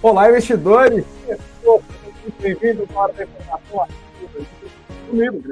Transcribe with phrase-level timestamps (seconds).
[0.00, 1.04] Olá, investidores!
[2.40, 3.88] Bem-vindos à hora da informação
[5.10, 5.42] comigo,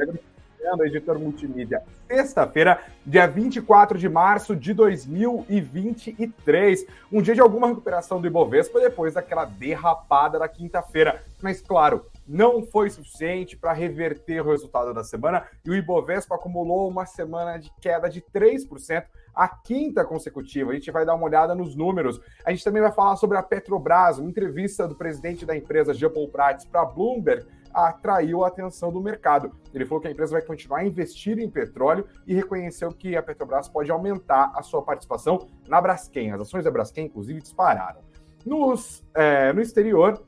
[0.85, 1.83] editor multimídia.
[2.07, 6.87] Sexta-feira, dia 24 de março de 2023.
[7.11, 11.25] Um dia de alguma recuperação do Ibovespa depois daquela derrapada da quinta-feira.
[11.43, 16.89] Mas, claro, não foi suficiente para reverter o resultado da semana e o Ibovespa acumulou
[16.89, 19.03] uma semana de queda de 3%,
[19.37, 20.71] a quinta consecutiva.
[20.71, 22.19] A gente vai dar uma olhada nos números.
[22.45, 26.11] A gente também vai falar sobre a Petrobras, uma entrevista do presidente da empresa, Jean
[26.11, 29.53] Paul Prats, para Bloomberg, atraiu a atenção do mercado.
[29.75, 33.23] Ele falou que a empresa vai continuar a investir em petróleo e reconheceu que a
[33.23, 36.33] Petrobras pode aumentar a sua participação na Braskem.
[36.33, 38.01] As ações da Braskem, inclusive, dispararam.
[38.47, 40.25] Nos, é, no exterior,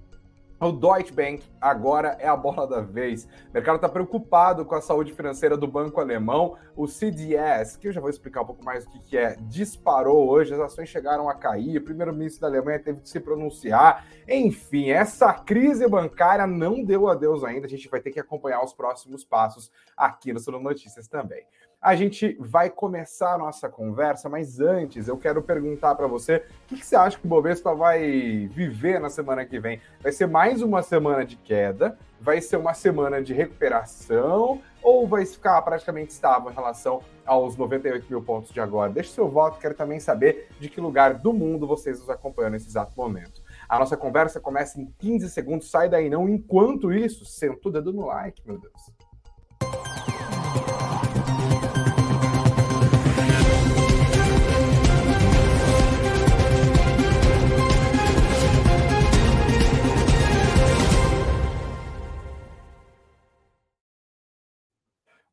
[0.60, 3.28] o Deutsche Bank agora é a bola da vez.
[3.50, 6.56] O mercado está preocupado com a saúde financeira do banco alemão.
[6.76, 10.28] O CDS, que eu já vou explicar um pouco mais o que, que é, disparou
[10.28, 11.78] hoje, as ações chegaram a cair.
[11.78, 14.04] O primeiro-ministro da Alemanha teve que se pronunciar.
[14.26, 17.66] Enfim, essa crise bancária não deu adeus ainda.
[17.66, 21.44] A gente vai ter que acompanhar os próximos passos aqui no Sono Notícias também.
[21.80, 26.66] A gente vai começar a nossa conversa, mas antes eu quero perguntar para você o
[26.66, 29.80] que, que, você acha que o Bovespa vai viver na semana que vem?
[30.02, 31.96] Vai ser mais uma semana de queda?
[32.20, 34.60] Vai ser uma semana de recuperação?
[34.82, 38.90] Ou vai ficar praticamente estável em relação aos 98 mil pontos de agora?
[38.90, 42.66] Deixe seu voto, quero também saber de que lugar do mundo vocês nos acompanham nesse
[42.66, 43.40] exato momento.
[43.68, 46.28] A nossa conversa começa em 15 segundos, sai daí não.
[46.28, 48.98] Enquanto isso, senta o dedo no like, meu Deus.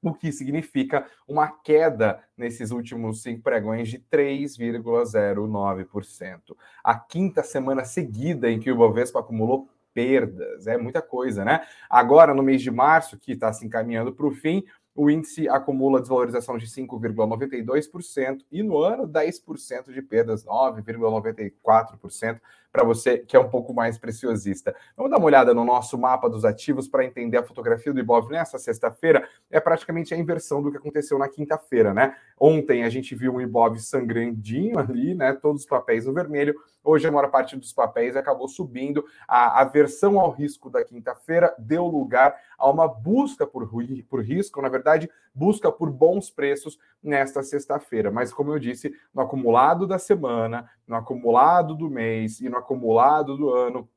[0.03, 6.57] O que significa uma queda nesses últimos cinco pregões de 3,09%.
[6.83, 10.67] A quinta semana seguida em que o Bovespa acumulou perdas.
[10.67, 11.65] É muita coisa, né?
[11.89, 14.63] Agora, no mês de março, que está se encaminhando para o fim,
[14.95, 22.41] o índice acumula desvalorização de 5,92% e no ano 10% de perdas, 9,94%
[22.71, 24.75] para você que é um pouco mais preciosista.
[24.95, 28.29] Vamos dar uma olhada no nosso mapa dos ativos para entender a fotografia do Ibov
[28.31, 29.27] nessa sexta-feira.
[29.49, 32.15] É praticamente a inversão do que aconteceu na quinta-feira, né?
[32.39, 35.33] Ontem a gente viu um Ibov sangrandinho ali, né?
[35.33, 36.55] Todos os papéis no vermelho.
[36.83, 39.05] Hoje a maior parte dos papéis acabou subindo.
[39.27, 43.69] A aversão ao risco da quinta-feira deu lugar a uma busca por,
[44.09, 48.09] por risco, na verdade, busca por bons preços nesta sexta-feira.
[48.09, 53.37] Mas, como eu disse, no acumulado da semana, no acumulado do mês e no acumulado
[53.37, 53.89] do ano,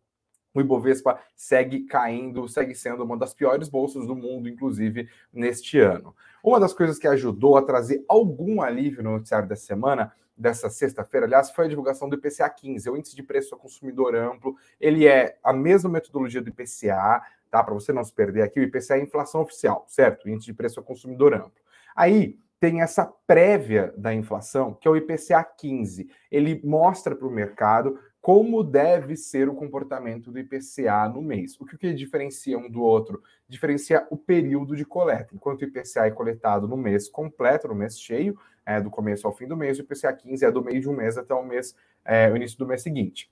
[0.54, 6.14] o Ibovespa segue caindo, segue sendo uma das piores bolsas do mundo, inclusive neste ano.
[6.42, 11.26] Uma das coisas que ajudou a trazer algum alívio no noticiário da semana, dessa sexta-feira,
[11.26, 14.56] aliás, foi a divulgação do IPCA 15, o índice de preço ao consumidor amplo.
[14.80, 17.62] Ele é a mesma metodologia do IPCA, tá?
[17.62, 20.24] Para você não se perder aqui, o IPCA é a inflação oficial, certo?
[20.24, 21.62] O índice de preço ao consumidor amplo.
[21.94, 26.08] Aí, tem essa prévia da inflação, que é o IPCA 15.
[26.30, 31.60] Ele mostra para o mercado como deve ser o comportamento do IPCA no mês.
[31.60, 33.22] O que, que diferencia um do outro?
[33.46, 35.34] Diferencia o período de coleta.
[35.34, 38.34] Enquanto o IPCA é coletado no mês completo, no mês cheio,
[38.64, 40.96] é, do começo ao fim do mês, o IPCA 15 é do meio de um
[40.96, 43.30] mês até o mês, é, o início do mês seguinte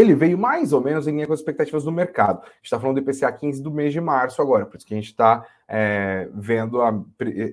[0.00, 2.40] ele veio mais ou menos em linha com as expectativas do mercado.
[2.42, 4.94] A gente está falando do IPCA 15 do mês de março agora, por isso que
[4.94, 6.98] a gente está é, vendo a,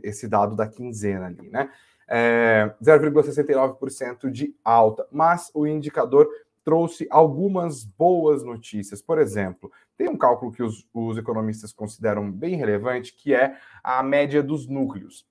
[0.03, 1.69] esse dado da quinzena ali, né?
[2.07, 6.29] É, 0,69% de alta, mas o indicador
[6.63, 9.01] trouxe algumas boas notícias.
[9.01, 14.03] Por exemplo, tem um cálculo que os, os economistas consideram bem relevante, que é a
[14.03, 15.25] média dos núcleos.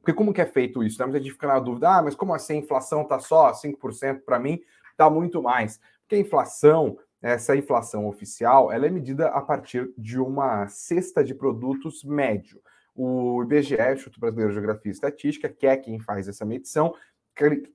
[0.00, 0.98] Porque como que é feito isso?
[0.98, 1.06] Né?
[1.06, 4.20] Muita gente fica na dúvida, ah, mas como assim a inflação está só 5%?
[4.24, 4.60] Para mim,
[4.92, 5.80] está muito mais.
[6.08, 11.34] Porque a inflação essa inflação oficial ela é medida a partir de uma cesta de
[11.34, 12.60] produtos médio.
[12.94, 16.94] O IBGE, Instituto Brasileiro de Geografia e Estatística, que é quem faz essa medição,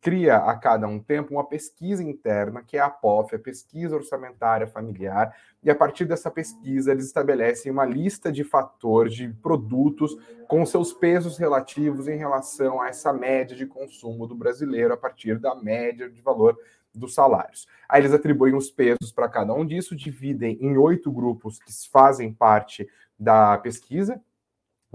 [0.02, 4.68] cria a cada um tempo uma pesquisa interna, que é a POF, a Pesquisa Orçamentária
[4.68, 5.34] Familiar,
[5.64, 10.18] e a partir dessa pesquisa eles estabelecem uma lista de fatores, de produtos,
[10.50, 15.40] com seus pesos relativos em relação a essa média de consumo do brasileiro, a partir
[15.40, 16.58] da média de valor
[16.94, 17.68] dos salários.
[17.88, 22.34] Aí eles atribuem os pesos para cada um disso, dividem em oito grupos que fazem
[22.34, 22.88] parte
[23.18, 24.22] da pesquisa,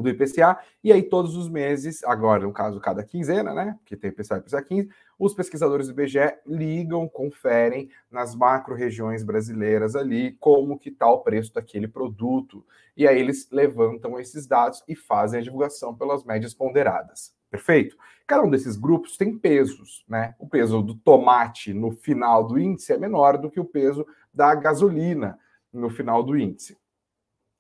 [0.02, 4.10] do IPCA, e aí todos os meses, agora no caso cada quinzena, né, que tem
[4.10, 10.78] IPCA e IPCA 15, os pesquisadores do IBGE ligam, conferem nas macro-regiões brasileiras ali como
[10.78, 12.64] que está o preço daquele produto,
[12.96, 17.37] e aí eles levantam esses dados e fazem a divulgação pelas médias ponderadas.
[17.50, 17.96] Perfeito?
[18.26, 20.34] Cada um desses grupos tem pesos, né?
[20.38, 24.54] O peso do tomate no final do índice é menor do que o peso da
[24.54, 25.38] gasolina
[25.72, 26.76] no final do índice.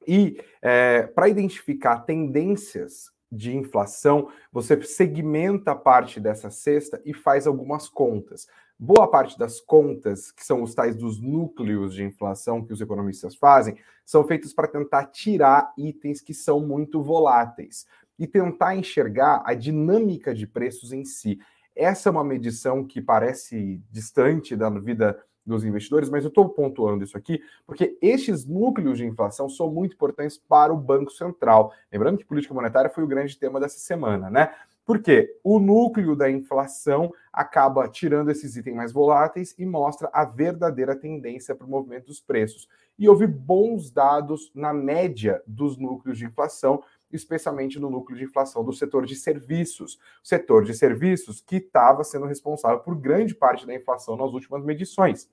[0.06, 7.88] E é, para identificar tendências de inflação, você segmenta parte dessa cesta e faz algumas
[7.88, 8.46] contas.
[8.78, 13.34] Boa parte das contas, que são os tais dos núcleos de inflação que os economistas
[13.34, 17.86] fazem, são feitos para tentar tirar itens que são muito voláteis
[18.18, 21.38] e tentar enxergar a dinâmica de preços em si.
[21.74, 25.16] Essa é uma medição que parece distante da vida
[25.48, 29.94] dos investidores, mas eu estou pontuando isso aqui porque estes núcleos de inflação são muito
[29.94, 31.72] importantes para o Banco Central.
[31.90, 34.52] Lembrando que política monetária foi o grande tema dessa semana, né?
[34.84, 40.96] Porque o núcleo da inflação acaba tirando esses itens mais voláteis e mostra a verdadeira
[40.96, 42.68] tendência para o movimento dos preços.
[42.98, 46.82] E houve bons dados na média dos núcleos de inflação,
[47.12, 49.98] especialmente no núcleo de inflação do setor de serviços.
[50.22, 54.64] O setor de serviços que estava sendo responsável por grande parte da inflação nas últimas
[54.64, 55.28] medições.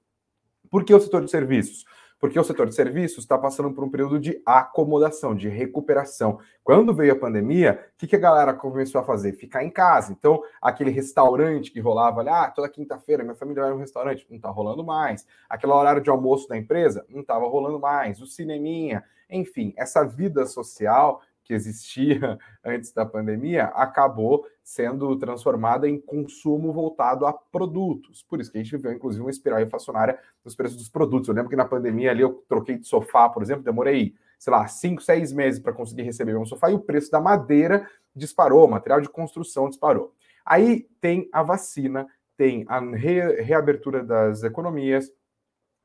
[0.70, 1.86] Por que o setor de serviços?
[2.20, 6.40] Porque o setor de serviços está passando por um período de acomodação, de recuperação.
[6.64, 9.34] Quando veio a pandemia, o que, que a galera começou a fazer?
[9.34, 10.14] Ficar em casa.
[10.14, 14.38] Então, aquele restaurante que rolava ali, ah, toda quinta-feira minha família vai no restaurante, não
[14.38, 15.28] está rolando mais.
[15.50, 18.22] Aquele horário de almoço da empresa, não estava rolando mais.
[18.22, 26.02] O cineminha, enfim, essa vida social que existia antes da pandemia acabou sendo transformada em
[26.02, 28.24] consumo voltado a produtos.
[28.24, 31.30] Por isso que a gente viveu, inclusive, uma espiral inflacionária nos preços dos produtos.
[31.30, 34.68] Eu lembro que na pandemia ali eu troquei de sofá, por exemplo, demorei, sei lá,
[34.68, 38.72] cinco, seis meses para conseguir receber um sofá e o preço da madeira disparou, o
[38.72, 40.14] material de construção disparou.
[40.44, 45.12] Aí tem a vacina, tem a re reabertura das economias,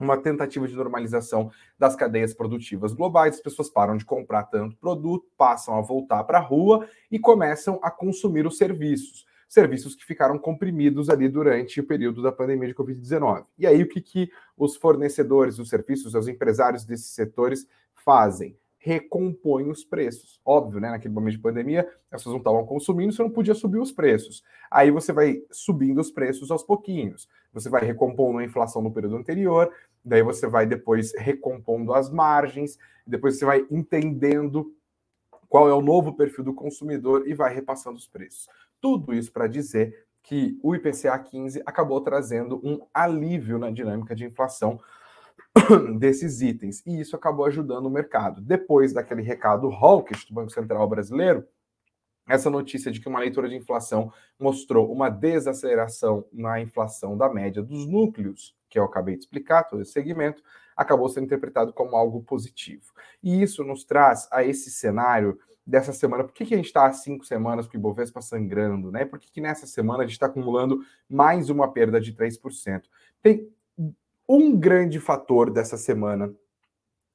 [0.01, 5.27] uma tentativa de normalização das cadeias produtivas globais, as pessoas param de comprar tanto produto,
[5.37, 9.27] passam a voltar para a rua e começam a consumir os serviços.
[9.49, 13.45] Serviços que ficaram comprimidos ali durante o período da pandemia de Covid-19.
[13.59, 18.57] E aí, o que, que os fornecedores dos serviços, os empresários desses setores fazem?
[18.81, 20.41] recompõe os preços.
[20.45, 20.91] Óbvio, né?
[20.91, 24.43] Naquele momento de pandemia, as pessoas não estavam consumindo, você não podia subir os preços.
[24.71, 27.29] Aí você vai subindo os preços aos pouquinhos.
[27.53, 29.71] Você vai recompondo a inflação no período anterior,
[30.05, 34.75] daí você vai depois recompondo as margens, depois você vai entendendo
[35.49, 38.49] qual é o novo perfil do consumidor e vai repassando os preços.
[38.81, 44.25] Tudo isso para dizer que o IPCA 15 acabou trazendo um alívio na dinâmica de
[44.25, 44.81] inflação
[45.99, 46.83] desses itens.
[46.87, 48.41] E isso acabou ajudando o mercado.
[48.41, 51.45] Depois daquele recado hawkish do Banco Central brasileiro,
[52.29, 57.63] essa notícia de que uma leitura de inflação mostrou uma desaceleração na inflação da média
[57.63, 60.43] dos núcleos, que eu acabei de explicar, todo esse segmento,
[60.77, 62.93] acabou sendo interpretado como algo positivo.
[63.23, 66.25] E isso nos traz a esse cenário dessa semana.
[66.25, 68.91] Por que, que a gente está há cinco semanas com o Ibovespa sangrando?
[68.91, 69.05] Né?
[69.05, 72.83] Por que, que nessa semana a gente está acumulando mais uma perda de 3%?
[73.21, 73.49] Tem
[74.29, 76.33] um grande fator dessa semana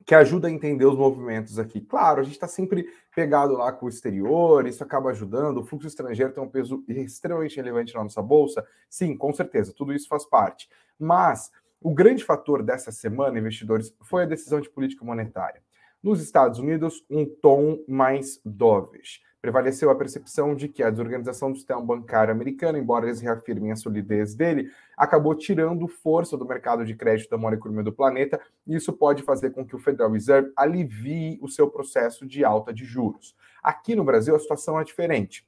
[0.05, 1.81] que ajuda a entender os movimentos aqui.
[1.81, 5.57] Claro, a gente está sempre pegado lá com o exterior, isso acaba ajudando.
[5.57, 8.65] O fluxo estrangeiro tem um peso extremamente relevante na nossa bolsa.
[8.87, 10.69] Sim, com certeza, tudo isso faz parte.
[10.99, 15.61] Mas o grande fator dessa semana, investidores, foi a decisão de política monetária.
[16.05, 21.57] Nos Estados Unidos, um tom mais dovish prevaleceu a percepção de que a desorganização do
[21.57, 26.95] sistema bancário americano, embora eles reafirmem a solidez dele, acabou tirando força do mercado de
[26.95, 30.51] crédito da maior economia do planeta, e isso pode fazer com que o Federal Reserve
[30.55, 33.35] alivie o seu processo de alta de juros.
[33.63, 35.43] Aqui no Brasil, a situação é diferente.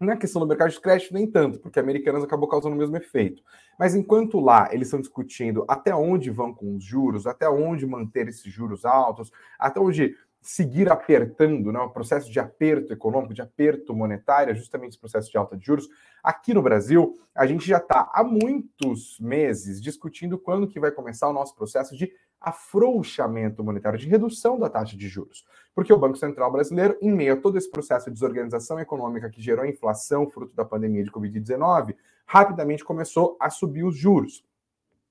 [0.00, 3.42] Na questão do mercado de crédito, nem tanto, porque americanas acabou causando o mesmo efeito.
[3.78, 8.28] Mas enquanto lá eles estão discutindo até onde vão com os juros, até onde manter
[8.28, 13.94] esses juros altos, até onde seguir apertando, né, o processo de aperto econômico, de aperto
[13.94, 15.88] monetário, é justamente esse processo de alta de juros.
[16.22, 21.28] Aqui no Brasil, a gente já está há muitos meses discutindo quando que vai começar
[21.28, 22.12] o nosso processo de
[22.44, 25.44] afrouxamento monetário, de redução da taxa de juros.
[25.74, 29.42] Porque o Banco Central brasileiro, em meio a todo esse processo de desorganização econômica que
[29.42, 31.96] gerou a inflação fruto da pandemia de Covid-19,
[32.26, 34.44] rapidamente começou a subir os juros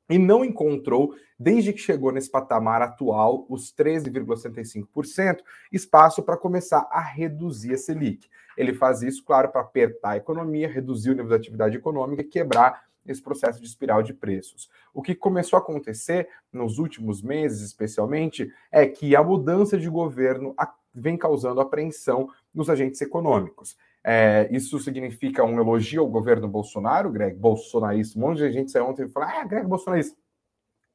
[0.10, 5.40] e não encontrou, desde que chegou nesse patamar atual, os 13,65%,
[5.72, 8.30] espaço para começar a reduzir a Selic.
[8.58, 12.26] Ele faz isso, claro, para apertar a economia, reduzir o nível de atividade econômica e
[12.26, 14.70] quebrar esse processo de espiral de preços.
[14.94, 20.56] O que começou a acontecer nos últimos meses, especialmente, é que a mudança de governo
[20.94, 23.76] vem causando apreensão nos agentes econômicos.
[24.04, 28.20] É, isso significa um elogio ao governo Bolsonaro, Greg, bolsonarista.
[28.20, 30.18] Um monte de gente saiu ontem e falou: ah, Greg bolsonarista.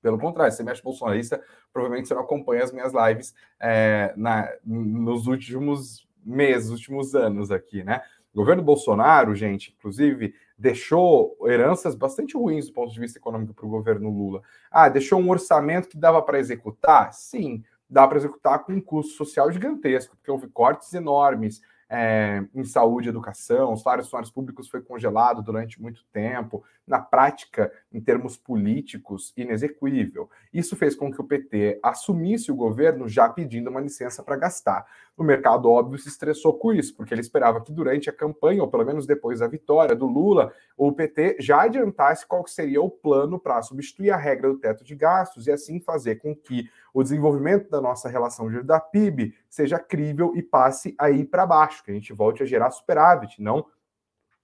[0.00, 5.26] Pelo contrário, você mexe bolsonarista, provavelmente você não acompanha as minhas lives é, na, nos
[5.26, 8.02] últimos meses, últimos anos aqui, né?
[8.32, 13.64] O governo Bolsonaro, gente, inclusive, deixou heranças bastante ruins do ponto de vista econômico para
[13.64, 14.42] o governo Lula.
[14.70, 17.12] Ah, deixou um orçamento que dava para executar?
[17.12, 22.64] Sim, dá para executar com um custo social gigantesco, porque houve cortes enormes, é, em
[22.64, 28.00] saúde e educação, os salários funcionários públicos foi congelado durante muito tempo, na prática, em
[28.00, 30.28] termos políticos, inexequível.
[30.52, 34.86] Isso fez com que o PT assumisse o governo já pedindo uma licença para gastar.
[35.16, 38.68] O mercado, óbvio, se estressou com isso, porque ele esperava que durante a campanha, ou
[38.68, 43.38] pelo menos depois da vitória do Lula, o PT já adiantasse qual seria o plano
[43.38, 47.70] para substituir a regra do teto de gastos e assim fazer com que o desenvolvimento
[47.70, 51.94] da nossa relação de da PIB seja crível e passe aí para baixo, que a
[51.94, 53.64] gente volte a gerar superávit, não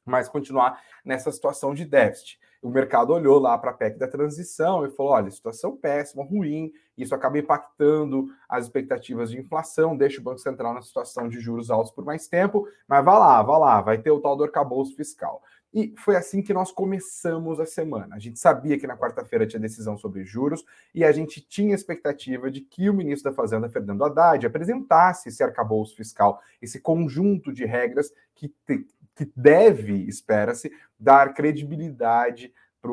[0.06, 2.38] mais continuar nessa situação de déficit.
[2.62, 6.72] O mercado olhou lá para a PEC da transição e falou: olha, situação péssima, ruim,
[6.96, 11.72] isso acaba impactando as expectativas de inflação, deixa o Banco Central na situação de juros
[11.72, 14.94] altos por mais tempo, mas vá lá, vá lá, vai ter o tal do arcabouço
[14.94, 15.42] fiscal.
[15.74, 18.14] E foi assim que nós começamos a semana.
[18.14, 20.64] A gente sabia que na quarta-feira tinha decisão sobre juros
[20.94, 25.42] e a gente tinha expectativa de que o ministro da Fazenda, Fernando Haddad, apresentasse esse
[25.42, 32.92] arcabouço fiscal, esse conjunto de regras que, te, que deve, espera-se, dar credibilidade para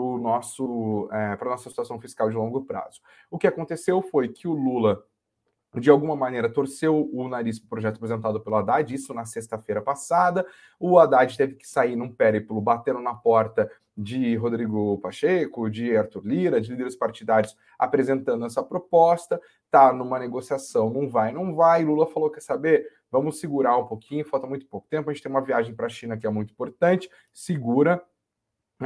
[1.20, 3.00] é, a nossa situação fiscal de longo prazo.
[3.30, 5.06] O que aconteceu foi que o Lula
[5.80, 9.82] de alguma maneira torceu o nariz para o projeto apresentado pelo Haddad, isso na sexta-feira
[9.82, 10.46] passada.
[10.80, 16.26] O Haddad teve que sair num périplo batendo na porta de Rodrigo Pacheco, de Arthur
[16.26, 19.40] Lira, de líderes partidários apresentando essa proposta.
[19.70, 21.84] Tá numa negociação, não vai, não vai.
[21.84, 22.86] Lula falou: quer saber?
[23.10, 25.10] Vamos segurar um pouquinho, falta muito pouco tempo.
[25.10, 27.10] A gente tem uma viagem para a China que é muito importante.
[27.34, 28.02] Segura,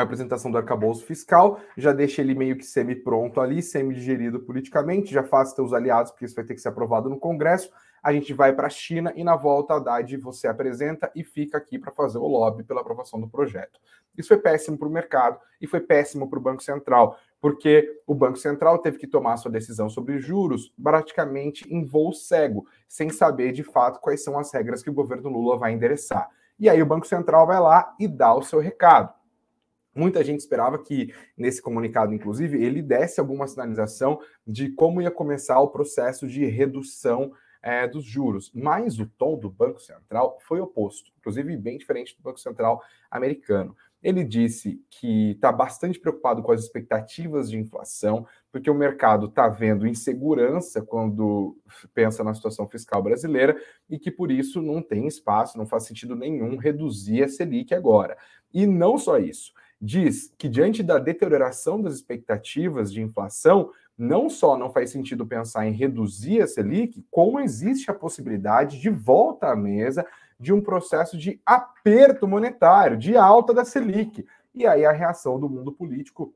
[0.02, 5.24] a apresentação do arcabouço fiscal, já deixa ele meio que semi-pronto ali, semi-digerido politicamente, já
[5.24, 7.70] faz seus aliados, porque isso vai ter que ser aprovado no Congresso.
[8.04, 11.80] A gente vai para a China e na volta Haddad você apresenta e fica aqui
[11.80, 13.80] para fazer o lobby pela aprovação do projeto.
[14.18, 18.14] Isso foi péssimo para o mercado e foi péssimo para o Banco Central, porque o
[18.14, 23.52] Banco Central teve que tomar sua decisão sobre juros praticamente em voo cego, sem saber
[23.52, 26.30] de fato quais são as regras que o governo Lula vai endereçar.
[26.58, 29.14] E aí o Banco Central vai lá e dá o seu recado.
[29.96, 35.58] Muita gente esperava que, nesse comunicado, inclusive, ele desse alguma sinalização de como ia começar
[35.62, 37.32] o processo de redução
[37.64, 38.52] é, dos juros.
[38.54, 43.76] Mas o tom do Banco Central foi oposto, inclusive bem diferente do Banco Central americano.
[44.04, 49.48] Ele disse que está bastante preocupado com as expectativas de inflação, porque o mercado está
[49.48, 51.58] vendo insegurança quando
[51.92, 53.60] pensa na situação fiscal brasileira
[53.90, 58.16] e que por isso não tem espaço, não faz sentido nenhum reduzir a Selic agora.
[58.54, 59.54] E não só isso
[59.86, 65.68] diz que, diante da deterioração das expectativas de inflação, não só não faz sentido pensar
[65.68, 70.06] em reduzir a Selic, como existe a possibilidade de volta à mesa
[70.40, 74.26] de um processo de aperto monetário, de alta da Selic.
[74.54, 76.34] E aí a reação do mundo político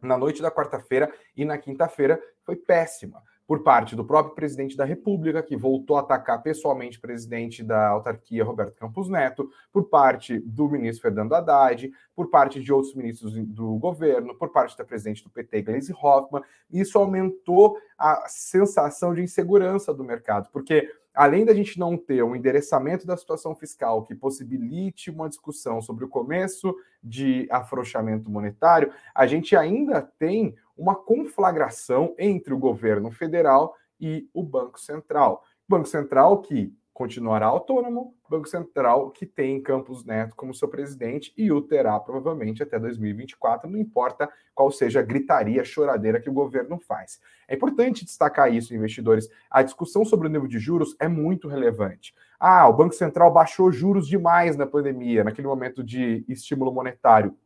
[0.00, 4.84] na noite da quarta-feira e na quinta-feira foi péssima por parte do próprio presidente da
[4.84, 10.38] República, que voltou a atacar pessoalmente o presidente da autarquia, Roberto Campos Neto, por parte
[10.40, 15.22] do ministro Fernando Haddad, por parte de outros ministros do governo, por parte da presidente
[15.22, 16.42] do PT, Gleisi Hoffmann.
[16.70, 22.34] Isso aumentou a sensação de insegurança do mercado, porque além da gente não ter um
[22.34, 29.26] endereçamento da situação fiscal que possibilite uma discussão sobre o começo de afrouxamento monetário, a
[29.26, 35.44] gente ainda tem uma conflagração entre o governo federal e o Banco Central.
[35.68, 41.34] O Banco Central que continuará autônomo, Banco Central que tem Campos Neto como seu presidente
[41.36, 46.32] e o terá provavelmente até 2024, não importa qual seja a gritaria, choradeira que o
[46.32, 47.20] governo faz.
[47.48, 49.28] É importante destacar isso, investidores.
[49.50, 52.14] A discussão sobre o nível de juros é muito relevante.
[52.38, 57.36] Ah, o Banco Central baixou juros demais na pandemia, naquele momento de estímulo monetário.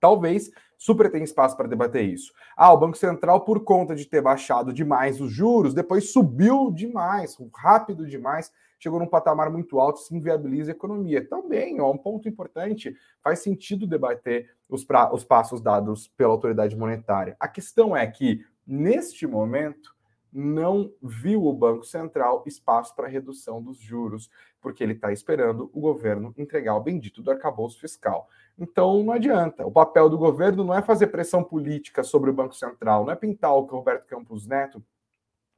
[0.00, 2.32] Talvez super tem espaço para debater isso.
[2.56, 7.36] Ah, o Banco Central, por conta de ter baixado demais os juros, depois subiu demais,
[7.54, 8.50] rápido demais
[8.82, 11.24] chegou num patamar muito alto, se inviabiliza a economia.
[11.24, 16.76] Também, ó, um ponto importante, faz sentido debater os, pra, os passos dados pela autoridade
[16.76, 17.36] monetária.
[17.38, 19.94] A questão é que, neste momento,
[20.32, 24.28] não viu o Banco Central espaço para redução dos juros,
[24.60, 28.28] porque ele está esperando o governo entregar o bendito do arcabouço fiscal.
[28.58, 29.64] Então não adianta.
[29.64, 33.16] O papel do governo não é fazer pressão política sobre o Banco Central, não é
[33.16, 34.82] pintar o Roberto Campos Neto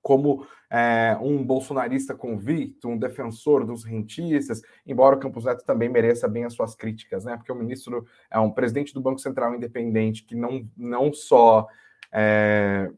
[0.05, 6.29] como é, um bolsonarista convicto, um defensor dos rentistas, embora o Campos Neto também mereça
[6.29, 7.39] bem as suas críticas, né?
[7.39, 11.67] Porque o ministro é um presidente do Banco Central independente que não, não só
[12.13, 12.91] é,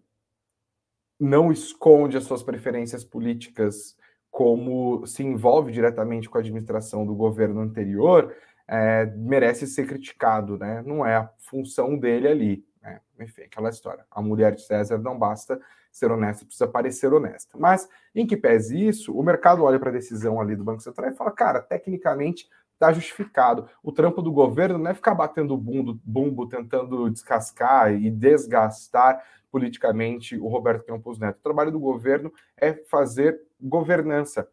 [1.18, 3.96] não esconde as suas preferências políticas,
[4.28, 8.34] como se envolve diretamente com a administração do governo anterior,
[8.66, 10.82] é, merece ser criticado, né?
[10.84, 12.64] Não é a função dele ali.
[12.86, 13.00] Né?
[13.20, 14.06] Enfim, aquela história.
[14.08, 17.58] A mulher de César não basta ser honesta, precisa parecer honesta.
[17.58, 21.10] Mas, em que pese isso, o mercado olha para a decisão ali do Banco Central
[21.10, 23.68] e fala, cara, tecnicamente está justificado.
[23.82, 30.38] O trampo do governo não é ficar batendo bumbo, bumbo, tentando descascar e desgastar politicamente
[30.38, 31.38] o Roberto Campos Neto.
[31.38, 34.46] O trabalho do governo é fazer governança,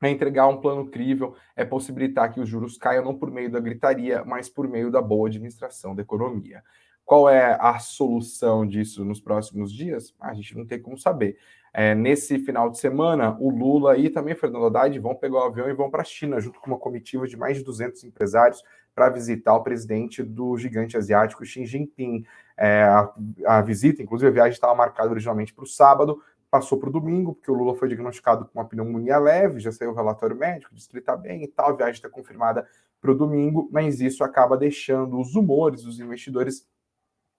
[0.00, 3.58] é entregar um plano crível, é possibilitar que os juros caiam não por meio da
[3.58, 6.62] gritaria, mas por meio da boa administração da economia.
[7.08, 10.14] Qual é a solução disso nos próximos dias?
[10.20, 11.38] A gente não tem como saber.
[11.72, 15.70] É, nesse final de semana, o Lula e também Fernando Haddad vão pegar o avião
[15.70, 18.62] e vão para a China, junto com uma comitiva de mais de 200 empresários,
[18.94, 22.26] para visitar o presidente do gigante asiático Xi Jinping.
[22.58, 23.10] É, a,
[23.46, 27.34] a, visita, inclusive a viagem estava marcada originalmente para o sábado, passou para o domingo,
[27.34, 30.86] porque o Lula foi diagnosticado com uma pneumonia leve, já saiu o relatório médico, disse
[30.86, 32.68] que ele está bem e tal, a viagem está confirmada
[33.00, 36.68] para o domingo, mas isso acaba deixando os humores dos investidores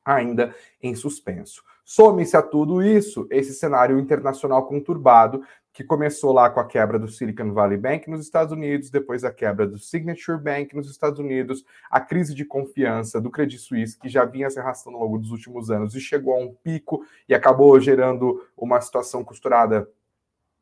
[0.09, 1.63] ainda em suspenso.
[1.85, 7.07] Some-se a tudo isso esse cenário internacional conturbado que começou lá com a quebra do
[7.07, 11.63] Silicon Valley Bank nos Estados Unidos, depois a quebra do Signature Bank nos Estados Unidos,
[11.89, 15.31] a crise de confiança do Credit Suisse, que já vinha se arrastando ao longo dos
[15.31, 19.87] últimos anos e chegou a um pico e acabou gerando uma situação costurada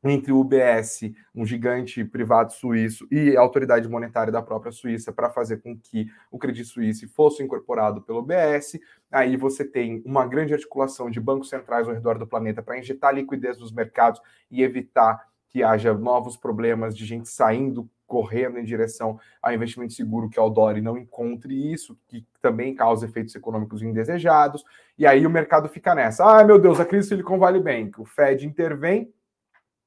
[0.03, 5.29] entre o UBS, um gigante privado suíço, e a autoridade monetária da própria Suíça para
[5.29, 8.79] fazer com que o Credit Suisse fosse incorporado pelo UBS.
[9.11, 13.13] Aí você tem uma grande articulação de bancos centrais ao redor do planeta para injetar
[13.13, 19.19] liquidez nos mercados e evitar que haja novos problemas de gente saindo correndo em direção
[19.41, 23.35] ao investimento seguro que é o dólar e não encontre isso, que também causa efeitos
[23.35, 24.63] econômicos indesejados.
[24.97, 26.23] E aí o mercado fica nessa.
[26.23, 27.99] Ah, meu Deus, a crise Silicon Valley Bank.
[27.99, 29.13] O Fed intervém,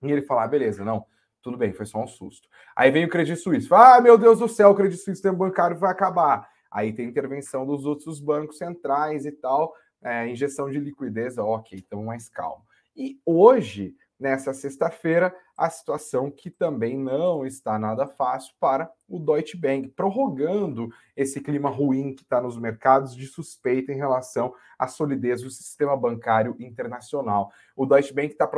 [0.03, 1.05] e ele fala, ah, beleza, não,
[1.43, 2.49] tudo bem, foi só um susto.
[2.77, 5.91] Aí vem o Credit Suisse, ah, meu Deus do céu, o Credit Suisse bancário vai
[5.91, 6.49] acabar.
[6.71, 12.05] Aí tem intervenção dos outros bancos centrais e tal, é, injeção de liquidez, ok, então
[12.05, 12.65] mais calmo.
[12.97, 19.59] E hoje nessa sexta-feira, a situação que também não está nada fácil para o Deutsche
[19.59, 25.42] Bank, prorrogando esse clima ruim que está nos mercados de suspeita em relação à solidez
[25.42, 27.53] do sistema bancário internacional.
[27.77, 28.49] O Deutsche Bank está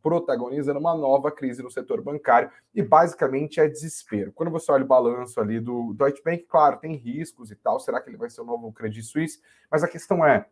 [0.00, 4.30] protagonizando uma nova crise no setor bancário e basicamente é desespero.
[4.30, 8.00] Quando você olha o balanço ali do Deutsche Bank, claro, tem riscos e tal, será
[8.00, 9.40] que ele vai ser o novo Credit Suisse?
[9.68, 10.46] Mas a questão é,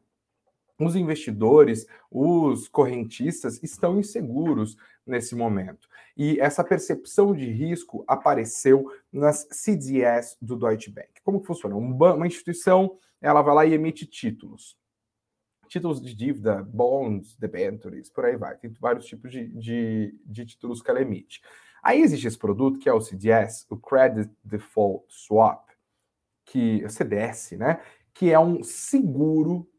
[0.80, 5.88] os investidores, os correntistas estão inseguros nesse momento.
[6.16, 11.20] E essa percepção de risco apareceu nas CDS do Deutsche Bank.
[11.22, 11.76] Como que funciona?
[11.76, 14.76] Uma instituição, ela vai lá e emite títulos.
[15.68, 18.56] Títulos de dívida, bonds, debentures, por aí vai.
[18.56, 21.40] Tem vários tipos de, de, de títulos que ela emite.
[21.82, 25.68] Aí existe esse produto que é o CDS, o Credit Default Swap,
[26.44, 27.80] que é o CDS, né?
[28.12, 29.69] Que é um seguro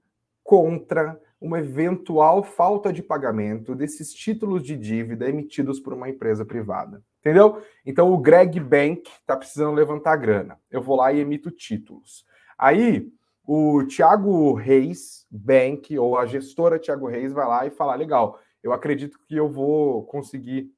[0.52, 7.02] contra uma eventual falta de pagamento desses títulos de dívida emitidos por uma empresa privada.
[7.22, 7.62] Entendeu?
[7.86, 10.60] Então o Greg Bank está precisando levantar grana.
[10.70, 12.26] Eu vou lá e emito títulos.
[12.58, 13.10] Aí
[13.48, 18.74] o Thiago Reis Bank ou a gestora Thiago Reis vai lá e fala: legal, eu
[18.74, 20.70] acredito que eu vou conseguir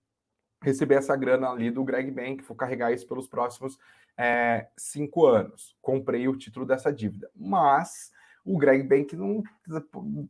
[0.61, 3.79] receber essa grana ali do Greg Bank, vou carregar isso pelos próximos
[4.15, 5.75] é, cinco anos.
[5.81, 7.27] Comprei o título dessa dívida.
[7.35, 8.11] Mas
[8.45, 9.41] o Greg Bank não,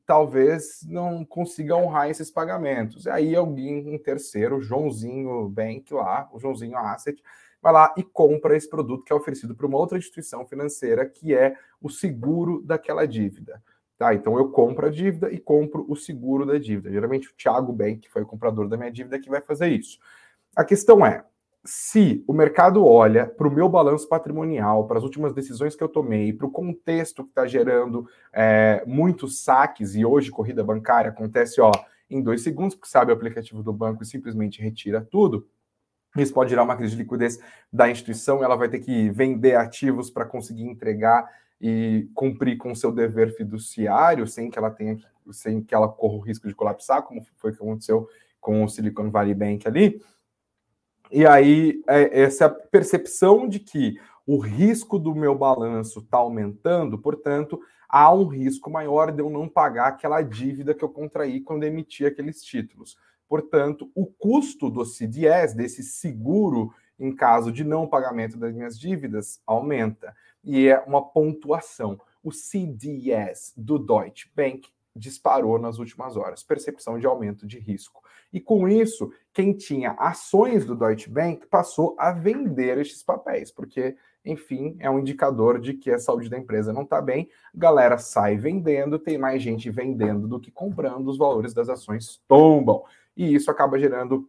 [0.06, 3.06] talvez não consiga honrar esses pagamentos.
[3.06, 7.22] E aí alguém, um terceiro, Joãozinho Bank lá, o Joãozinho Asset,
[7.62, 11.34] vai lá e compra esse produto que é oferecido para uma outra instituição financeira, que
[11.34, 13.62] é o seguro daquela dívida.
[13.98, 16.92] Tá, então eu compro a dívida e compro o seguro da dívida.
[16.92, 19.98] Geralmente o Thiago Bank, que foi o comprador da minha dívida, que vai fazer isso.
[20.56, 21.24] A questão é,
[21.66, 25.88] se o mercado olha para o meu balanço patrimonial, para as últimas decisões que eu
[25.88, 31.62] tomei, para o contexto que está gerando é, muitos saques, e hoje corrida bancária acontece
[31.62, 31.72] ó,
[32.10, 35.48] em dois segundos, porque sabe o aplicativo do banco e simplesmente retira tudo,
[36.18, 37.40] isso pode gerar uma crise de liquidez
[37.72, 41.28] da instituição, ela vai ter que vender ativos para conseguir entregar
[41.60, 44.98] e cumprir com o seu dever fiduciário, sem que ela tenha
[45.32, 48.08] sem que ela corra o risco de colapsar, como foi que aconteceu
[48.42, 50.02] com o Silicon Valley Bank ali.
[51.12, 57.60] E aí, é, essa percepção de que o risco do meu balanço está aumentando, portanto,
[57.88, 62.06] há um risco maior de eu não pagar aquela dívida que eu contraí quando emiti
[62.06, 62.98] aqueles títulos.
[63.28, 69.42] Portanto, o custo do CDS, desse seguro em caso de não pagamento das minhas dívidas,
[69.46, 70.16] aumenta.
[70.44, 72.00] E é uma pontuação.
[72.24, 78.02] O CDS do Deutsche Bank disparou nas últimas horas, percepção de aumento de risco.
[78.32, 83.96] E com isso, quem tinha ações do Deutsche Bank passou a vender estes papéis, porque,
[84.26, 87.30] enfim, é um indicador de que a saúde da empresa não está bem.
[87.54, 92.84] Galera sai vendendo, tem mais gente vendendo do que comprando, os valores das ações tombam.
[93.16, 94.28] E isso acaba gerando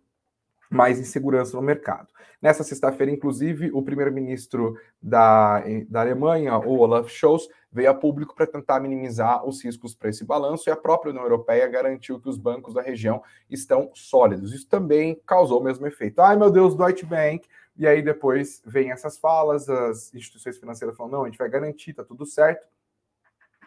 [0.75, 2.09] mais insegurança no mercado.
[2.43, 8.47] Nessa sexta-feira, inclusive, o primeiro-ministro da, da Alemanha, o Olaf Scholz, veio a público para
[8.47, 12.37] tentar minimizar os riscos para esse balanço e a própria União Europeia garantiu que os
[12.37, 14.53] bancos da região estão sólidos.
[14.53, 16.21] Isso também causou o mesmo efeito.
[16.21, 17.49] Ai, meu Deus, Deutsche Bank.
[17.77, 21.93] E aí depois vem essas falas, as instituições financeiras falam, não, a gente vai garantir,
[21.93, 22.69] tá tudo certo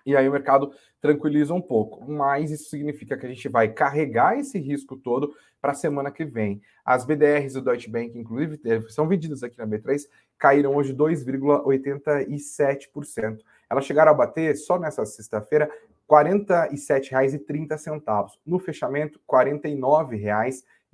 [0.08, 2.10] e aí o mercado tranquiliza um pouco.
[2.10, 6.24] Mas isso significa que a gente vai carregar esse risco todo para a semana que
[6.24, 6.62] vem.
[6.86, 8.58] As BDRs do Deutsche Bank, inclusive,
[8.89, 10.04] são vendidas aqui na B3,
[10.39, 13.39] caíram hoje 2,87%.
[13.70, 15.70] Elas chegaram a bater, só nessa sexta-feira,
[16.10, 18.30] R$ 47,30.
[18.46, 19.60] No fechamento, R$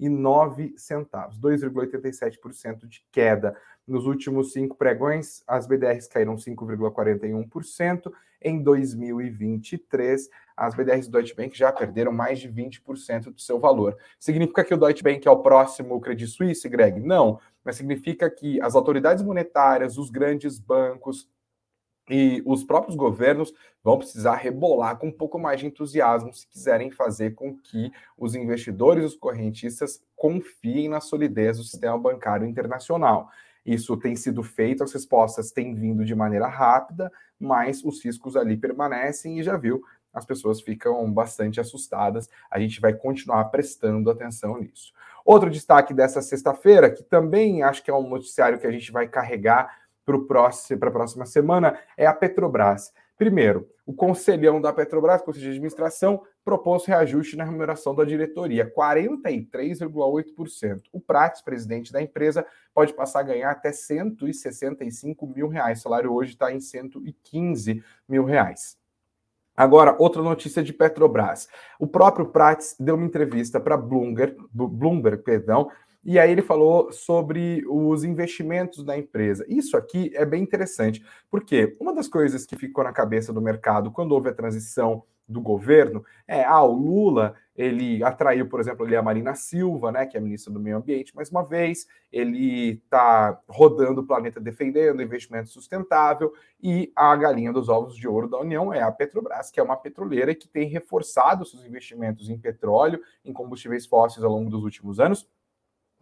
[0.10, 3.56] 49,09, 2,87% de queda.
[3.88, 8.12] Nos últimos cinco pregões, as BDRs caíram 5,41%.
[8.42, 13.98] Em 2023, as BDRs do Deutsche Bank já perderam mais de 20% do seu valor.
[14.20, 17.00] Significa que o Deutsche Bank é o próximo Credit Suisse, Greg?
[17.00, 21.30] Não, mas significa que as autoridades monetárias, os grandes bancos,
[22.10, 26.92] e os próprios governos vão precisar rebolar com um pouco mais de entusiasmo se quiserem
[26.92, 33.30] fazer com que os investidores, os correntistas, confiem na solidez do sistema bancário internacional.
[33.66, 38.58] Isso tem sido feito, as respostas têm vindo de maneira rápida, mas os riscos ali
[38.58, 39.82] permanecem e já viu,
[40.14, 42.30] as pessoas ficam bastante assustadas.
[42.52, 44.94] A gente vai continuar prestando atenção nisso.
[45.26, 49.08] Outro destaque dessa sexta-feira, que também acho que é um noticiário que a gente vai
[49.08, 52.94] carregar para a próxima semana, é a Petrobras.
[53.18, 60.82] Primeiro, o conselhão da Petrobras, Conselho de Administração, propôs reajuste na remuneração da diretoria, 43,8%.
[60.92, 65.80] O Prates, presidente da empresa, pode passar a ganhar até 165 mil reais.
[65.80, 68.82] O salário hoje está em 115 mil reais.
[69.56, 71.48] Agora, outra notícia de Petrobras.
[71.80, 75.70] O próprio Prates deu uma entrevista para Bloomberg, Bloomberg, perdão,
[76.04, 79.46] e aí ele falou sobre os investimentos da empresa.
[79.48, 83.92] Isso aqui é bem interessante, porque uma das coisas que ficou na cabeça do mercado
[83.92, 88.96] quando houve a transição do governo é, ah, o Lula, ele atraiu, por exemplo, ali
[88.96, 93.40] a Marina Silva, né, que é ministra do Meio Ambiente, mais uma vez, ele está
[93.48, 98.74] rodando o planeta defendendo investimento sustentável, e a galinha dos ovos de ouro da União
[98.74, 103.34] é a Petrobras, que é uma petroleira que tem reforçado seus investimentos em petróleo, em
[103.34, 105.28] combustíveis fósseis ao longo dos últimos anos,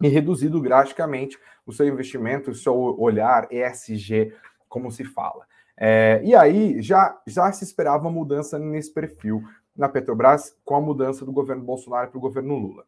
[0.02, 4.34] e reduzido drasticamente o seu investimento, o seu olhar ESG,
[4.68, 5.46] como se fala.
[5.76, 9.42] É, e aí já, já se esperava uma mudança nesse perfil
[9.76, 12.84] na Petrobras com a mudança do governo Bolsonaro para o governo Lula.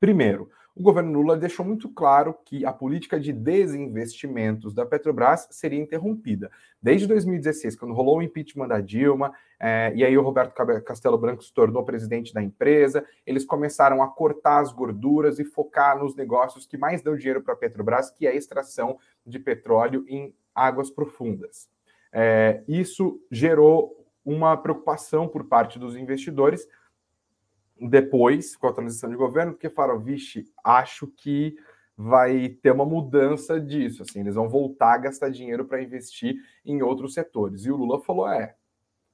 [0.00, 5.78] Primeiro, o governo Lula deixou muito claro que a política de desinvestimentos da Petrobras seria
[5.78, 6.50] interrompida.
[6.82, 11.44] Desde 2016, quando rolou o impeachment da Dilma, é, e aí o Roberto Castelo Branco
[11.44, 16.66] se tornou presidente da empresa, eles começaram a cortar as gorduras e focar nos negócios
[16.66, 20.90] que mais dão dinheiro para a Petrobras, que é a extração de petróleo em águas
[20.90, 21.68] profundas.
[22.12, 26.66] É, isso gerou uma preocupação por parte dos investidores,
[27.80, 31.56] depois, com a transição de governo, porque falaram, vixe, acho que
[31.96, 36.82] vai ter uma mudança disso, assim, eles vão voltar a gastar dinheiro para investir em
[36.82, 37.64] outros setores.
[37.64, 38.56] E o Lula falou, é,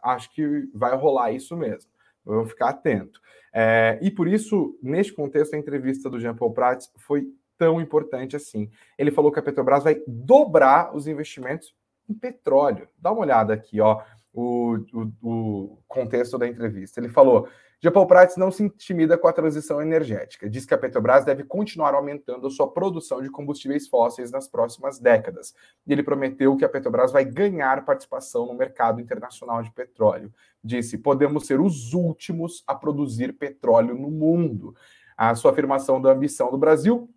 [0.02, 1.90] acho que vai rolar isso mesmo.
[2.24, 3.20] Vamos ficar atento.
[3.52, 7.26] É, e por isso, neste contexto, a entrevista do Jean Paul Prats foi
[7.58, 8.70] tão importante assim.
[8.96, 11.74] Ele falou que a Petrobras vai dobrar os investimentos
[12.08, 12.88] em petróleo.
[12.98, 17.00] Dá uma olhada aqui, ó, o, o, o contexto da entrevista.
[17.00, 17.48] Ele falou:
[17.82, 20.50] Japão Prats não se intimida com a transição energética.
[20.50, 24.98] Diz que a Petrobras deve continuar aumentando a sua produção de combustíveis fósseis nas próximas
[24.98, 25.54] décadas.
[25.86, 30.30] E ele prometeu que a Petrobras vai ganhar participação no mercado internacional de petróleo.
[30.62, 34.74] Disse: podemos ser os últimos a produzir petróleo no mundo.
[35.16, 37.08] A sua afirmação da ambição do Brasil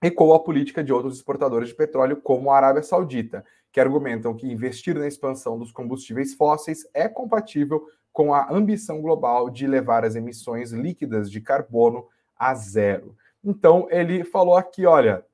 [0.00, 4.46] ecoa a política de outros exportadores de petróleo, como a Arábia Saudita, que argumentam que
[4.46, 7.84] investir na expansão dos combustíveis fósseis é compatível
[8.18, 12.04] com a ambição global de levar as emissões líquidas de carbono
[12.36, 13.14] a zero.
[13.44, 15.24] Então, ele falou aqui: olha,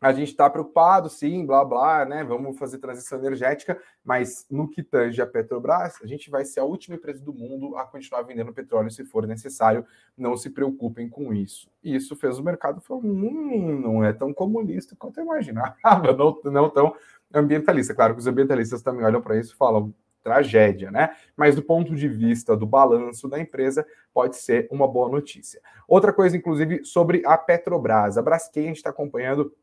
[0.00, 2.22] a gente está preocupado, sim, blá blá, né?
[2.22, 6.64] Vamos fazer transição energética, mas no que tange a Petrobras, a gente vai ser a
[6.64, 9.84] última empresa do mundo a continuar vendendo petróleo se for necessário.
[10.16, 11.68] Não se preocupem com isso.
[11.82, 15.74] E isso fez o mercado falar: hum, não é tão comunista quanto eu imaginava,
[16.16, 16.94] não, não tão
[17.34, 17.92] ambientalista.
[17.92, 21.14] Claro que os ambientalistas também olham para isso e falam: tragédia, né?
[21.36, 25.60] Mas do ponto de vista do balanço da empresa, pode ser uma boa notícia.
[25.86, 28.18] Outra coisa, inclusive, sobre a Petrobras.
[28.18, 29.54] A Braskem, a gente está acompanhando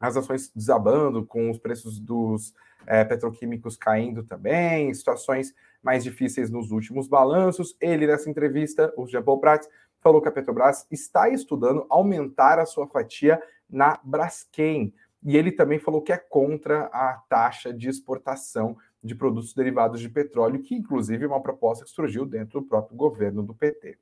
[0.00, 2.52] as ações desabando, com os preços dos
[2.86, 7.76] é, petroquímicos caindo também, situações mais difíceis nos últimos balanços.
[7.80, 9.68] Ele, nessa entrevista, o Jean Paul Prats,
[10.00, 14.92] falou que a Petrobras está estudando aumentar a sua fatia na Braskem.
[15.24, 20.08] E ele também falou que é contra a taxa de exportação de produtos derivados de
[20.08, 23.98] petróleo, que inclusive é uma proposta que surgiu dentro do próprio governo do PT.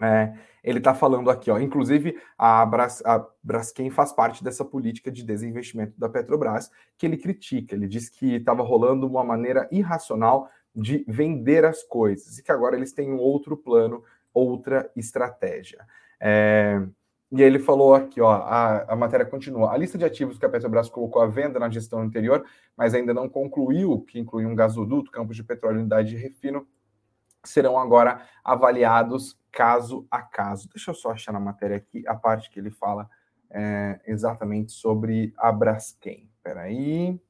[0.00, 5.10] É, ele está falando aqui, ó, inclusive a, Bras, a Braskem faz parte dessa política
[5.10, 7.74] de desinvestimento da Petrobras, que ele critica.
[7.74, 12.76] Ele diz que estava rolando uma maneira irracional de vender as coisas e que agora
[12.76, 15.86] eles têm um outro plano, outra estratégia.
[16.20, 16.82] É,
[17.30, 19.72] e ele falou aqui, ó, a, a matéria continua.
[19.72, 22.44] A lista de ativos que a Petrobras colocou à venda na gestão anterior,
[22.76, 26.66] mas ainda não concluiu, que inclui um gasoduto, campos de petróleo, unidade de refino,
[27.44, 30.68] serão agora avaliados caso a caso.
[30.68, 33.08] Deixa eu só achar na matéria aqui a parte que ele fala
[33.50, 36.30] é, exatamente sobre a Braskem.
[36.36, 37.20] Espera aí.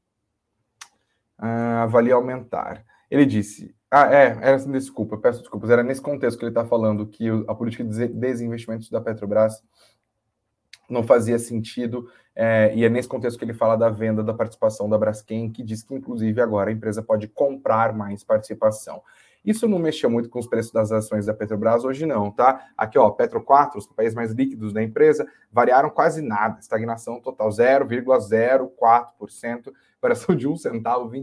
[1.38, 2.84] Ah, avalia aumentar.
[3.10, 5.70] Ele disse, ah, é, era assim, desculpa, peço desculpas.
[5.70, 9.62] Era nesse contexto que ele está falando que a política de desinvestimento da Petrobras
[10.88, 14.88] não fazia sentido, é, e é nesse contexto que ele fala da venda da participação
[14.88, 19.02] da Braskem, que diz que, inclusive, agora a empresa pode comprar mais participação.
[19.46, 22.68] Isso não mexeu muito com os preços das ações da Petrobras hoje não, tá?
[22.76, 27.48] Aqui, ó, Petro 4, os papéis mais líquidos da empresa, variaram quase nada, estagnação total
[27.50, 31.22] 0,04%, variação de um centavo, R$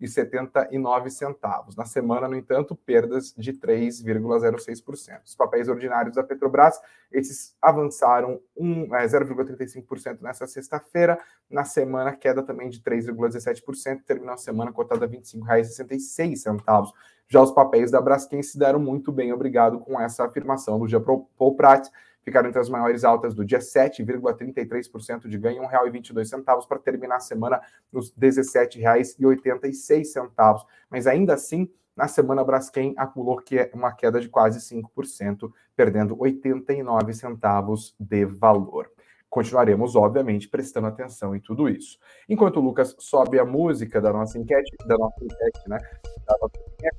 [0.00, 1.76] 22,79.
[1.76, 5.20] Na semana, no entanto, perdas de 3,06%.
[5.24, 6.80] Os papéis ordinários da Petrobras,
[7.10, 11.18] esses avançaram um, é, 0,35% nessa sexta-feira,
[11.50, 16.92] na semana queda também de 3,17%, terminou a semana cotada a R$ 25,66.
[17.28, 21.02] Já os papéis da Braskem se deram muito bem, obrigado com essa afirmação do Jean
[21.02, 21.88] Paul Prat,
[22.26, 27.20] ficaram entre as maiores altas do dia, 7,33% de ganho, R$ 1,22 para terminar a
[27.20, 27.60] semana
[27.92, 30.64] nos R$ 17,86.
[30.90, 35.52] Mas ainda assim, na semana, a Braskem acumulou que é uma queda de quase 5%,
[35.76, 38.90] perdendo 89 centavos de valor
[39.28, 41.98] continuaremos, obviamente, prestando atenção em tudo isso.
[42.26, 45.78] Enquanto o Lucas sobe a música da nossa enquete, da nossa enquete, né?
[46.26, 46.96] Da nossa enquete,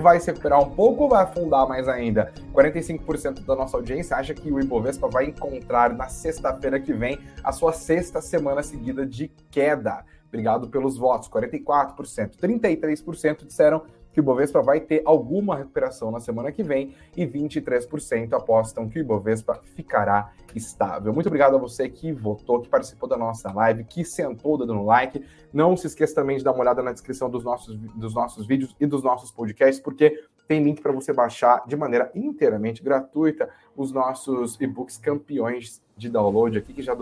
[0.00, 2.32] vai se recuperar um pouco ou vai afundar mais ainda?
[2.52, 7.52] 45% da nossa audiência acha que o Ibovespa vai encontrar na sexta-feira que vem a
[7.52, 10.04] sua sexta semana seguida de queda.
[10.28, 12.36] Obrigado pelos votos, 44%.
[12.40, 18.32] 33% disseram que o Ibovespa vai ter alguma recuperação na semana que vem e 23%
[18.34, 21.12] apostam que o Ibovespa ficará estável.
[21.12, 25.24] Muito obrigado a você que votou, que participou da nossa live, que sentou dando like.
[25.52, 28.76] Não se esqueça também de dar uma olhada na descrição dos nossos, dos nossos vídeos
[28.78, 33.92] e dos nossos podcasts, porque tem link para você baixar de maneira inteiramente gratuita os
[33.92, 36.94] nossos e-books campeões de download aqui, que já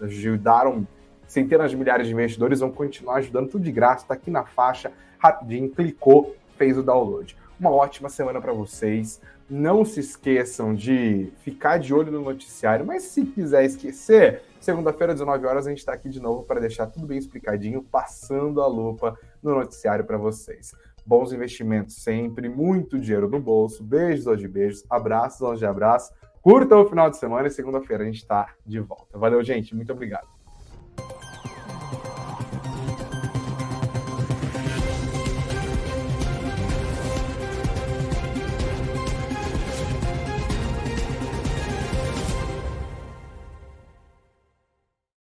[0.00, 0.86] ajudaram
[1.26, 4.90] centenas de milhares de investidores, vão continuar ajudando tudo de graça, está aqui na faixa,
[5.18, 7.36] rapidinho, clicou, fez o download.
[7.58, 9.20] Uma ótima semana para vocês.
[9.48, 15.46] Não se esqueçam de ficar de olho no noticiário, mas se quiser esquecer, segunda-feira, 19
[15.46, 19.18] horas, a gente está aqui de novo para deixar tudo bem explicadinho, passando a lupa
[19.42, 20.74] no noticiário para vocês.
[21.06, 23.82] Bons investimentos sempre, muito dinheiro no bolso.
[23.82, 26.14] Beijos hoje, beijos, abraços hoje, abraços.
[26.42, 29.16] Curtam o final de semana e segunda-feira a gente está de volta.
[29.16, 29.74] Valeu, gente.
[29.74, 30.37] Muito obrigado.